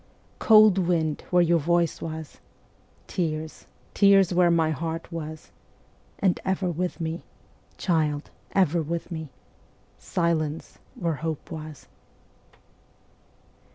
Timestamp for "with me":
6.71-7.21, 8.81-9.29